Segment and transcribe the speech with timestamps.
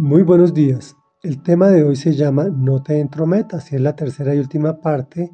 [0.00, 0.96] Muy buenos días.
[1.24, 4.80] El tema de hoy se llama No te entrometas y es la tercera y última
[4.80, 5.32] parte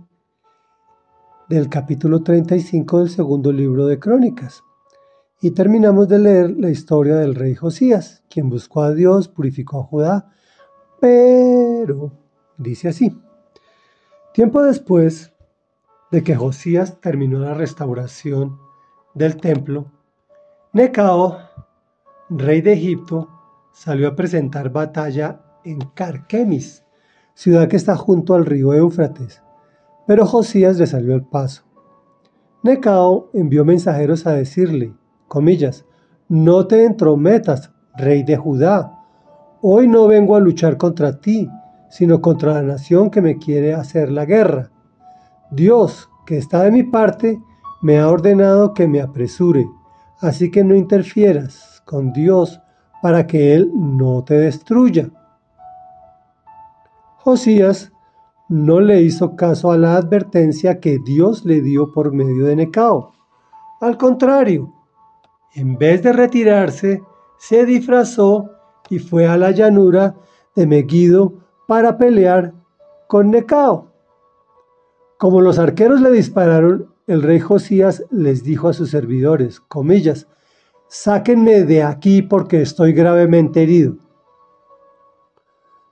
[1.51, 4.65] del capítulo 35 del segundo libro de Crónicas.
[5.43, 9.85] Y terminamos de leer la historia del rey Josías, quien buscó a Dios, purificó a
[9.85, 10.33] Judá,
[10.99, 12.13] pero
[12.57, 13.15] dice así.
[14.33, 15.35] Tiempo después
[16.11, 18.57] de que Josías terminó la restauración
[19.13, 19.93] del templo,
[20.73, 21.37] Necao,
[22.31, 23.29] rey de Egipto,
[23.75, 26.85] salió a presentar batalla en Carquemis,
[27.35, 29.43] ciudad que está junto al río Éufrates,
[30.07, 31.65] pero Josías le salió al paso.
[32.63, 34.95] Necao envió mensajeros a decirle,
[35.27, 35.85] comillas,
[36.29, 39.03] no te entrometas, rey de Judá,
[39.61, 41.51] hoy no vengo a luchar contra ti,
[41.91, 44.71] sino contra la nación que me quiere hacer la guerra.
[45.51, 47.41] Dios, que está de mi parte,
[47.83, 49.67] me ha ordenado que me apresure,
[50.21, 52.61] así que no interfieras con Dios
[53.05, 55.11] para que Él no te destruya.
[57.19, 57.93] Josías
[58.49, 63.13] no le hizo caso a la advertencia que Dios le dio por medio de Necao.
[63.83, 64.73] Al contrario,
[65.55, 67.03] en vez de retirarse,
[67.37, 68.53] se disfrazó
[68.89, 70.15] y fue a la llanura
[70.57, 71.35] de Megiddo
[71.69, 72.55] para pelear
[73.07, 73.93] con Necao.
[75.19, 80.27] Como los arqueros le dispararon, el rey Josías les dijo a sus servidores, comillas,
[80.95, 83.97] sáquenme de aquí porque estoy gravemente herido.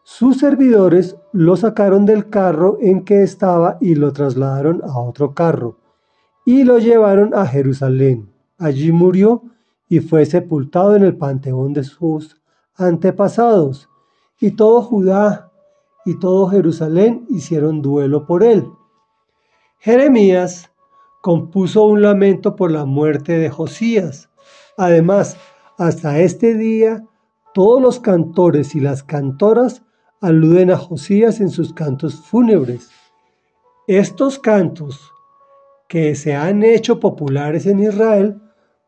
[0.05, 5.77] Sus servidores lo sacaron del carro en que estaba y lo trasladaron a otro carro
[6.47, 8.33] y lo llevaron a Jerusalén.
[8.59, 9.43] Allí murió
[9.89, 12.41] y fue sepultado en el panteón de sus
[12.77, 13.89] antepasados.
[14.39, 15.51] Y todo Judá
[16.05, 18.69] y todo Jerusalén hicieron duelo por él.
[19.79, 20.71] Jeremías
[21.23, 24.29] compuso un lamento por la muerte de Josías
[24.77, 25.37] Además,
[25.79, 27.05] hasta este día,
[27.55, 29.83] todos los cantores y las cantoras
[30.21, 32.91] aluden a Josías en sus cantos fúnebres.
[33.87, 35.13] Estos cantos,
[35.89, 38.41] que se han hecho populares en Israel,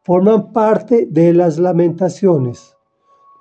[0.03, 2.77] forman parte de las lamentaciones.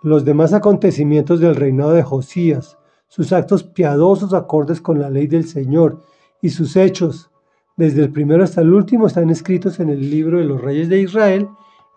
[0.02, 2.78] Los demás acontecimientos del reinado de Josías,
[3.08, 6.02] sus actos piadosos acordes con la ley del Señor
[6.42, 7.30] y sus hechos,
[7.78, 11.00] desde el primero hasta el último, están escritos en el libro de los reyes de
[11.00, 11.48] Israel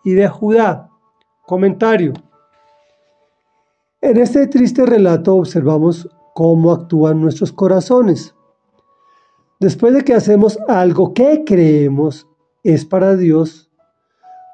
[0.06, 0.89] y de Judá.
[1.47, 2.12] Comentario.
[4.00, 8.33] En este triste relato observamos cómo actúan nuestros corazones.
[9.59, 12.28] Después de que hacemos algo que creemos
[12.62, 13.69] es para Dios,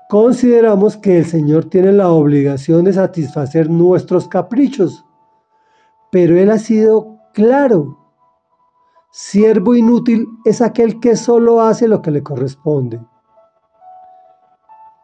[0.09, 5.05] consideramos que el Señor tiene la obligación de satisfacer nuestros caprichos.
[6.11, 7.99] Pero Él ha sido claro.
[9.11, 13.03] Siervo inútil es aquel que solo hace lo que le corresponde.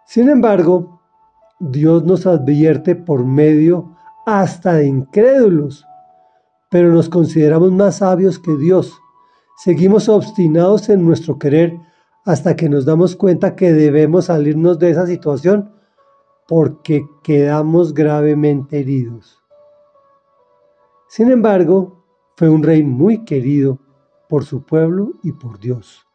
[0.09, 1.03] Sin embargo,
[1.59, 5.85] Dios nos advierte por medio hasta de incrédulos,
[6.71, 8.99] pero nos consideramos más sabios que Dios.
[9.59, 11.79] Seguimos obstinados en nuestro querer
[12.25, 15.75] hasta que nos damos cuenta que debemos salirnos de esa situación
[16.49, 19.45] porque quedamos gravemente heridos.
[21.09, 22.03] Sin embargo,
[22.35, 23.79] fue un rey muy querido
[24.27, 26.07] por su pueblo y por Dios.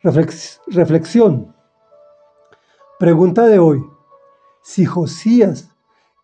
[0.00, 1.57] reflexión.
[2.98, 3.88] Pregunta de hoy.
[4.60, 5.70] Si Josías,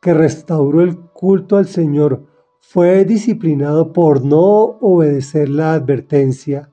[0.02, 2.26] que restauró el culto al Señor,
[2.58, 4.40] fue disciplinado por no
[4.80, 6.72] obedecer la advertencia,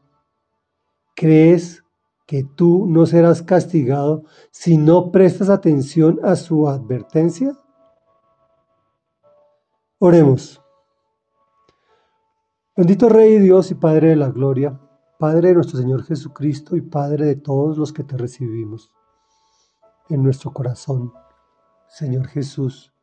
[1.15, 1.83] ¿crees
[2.25, 7.55] que tú no serás castigado si no prestas atención a su advertencia?
[9.99, 10.63] Oremos.
[12.75, 14.79] Bendito Rey Dios y Padre de la Gloria,
[15.19, 18.91] Padre de nuestro Señor Jesucristo y Padre de todos los que te recibimos
[20.09, 21.13] en nuestro corazón,
[21.87, 22.93] Señor Jesús.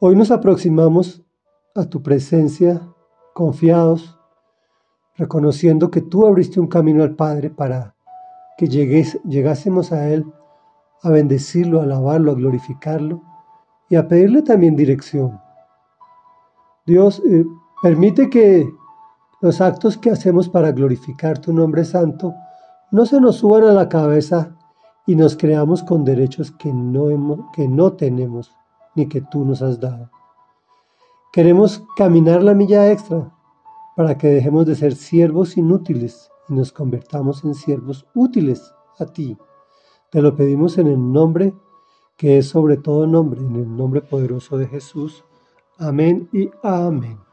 [0.00, 1.22] Hoy nos aproximamos
[1.74, 2.86] a tu presencia
[3.34, 4.18] confiados,
[5.16, 7.94] reconociendo que tú abriste un camino al Padre para
[8.56, 10.26] que llegásemos a Él
[11.02, 13.22] a bendecirlo, a alabarlo, a glorificarlo
[13.88, 15.40] y a pedirle también dirección.
[16.86, 17.44] Dios, eh,
[17.82, 18.68] permite que
[19.40, 22.34] los actos que hacemos para glorificar tu nombre santo
[22.90, 24.56] no se nos suban a la cabeza
[25.06, 28.52] y nos creamos con derechos que no, que no tenemos
[28.94, 30.10] ni que tú nos has dado.
[31.32, 33.32] Queremos caminar la milla extra
[33.94, 39.36] para que dejemos de ser siervos inútiles y nos convertamos en siervos útiles a ti.
[40.10, 41.54] Te lo pedimos en el nombre
[42.16, 45.24] que es sobre todo nombre, en el nombre poderoso de Jesús.
[45.78, 47.25] Amén y amén.